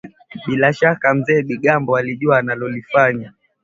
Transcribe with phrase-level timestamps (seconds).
[0.47, 3.33] bila shaka Mzee Bigambo alijua analolifanya